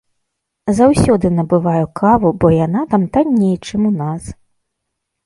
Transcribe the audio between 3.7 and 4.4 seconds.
у нас.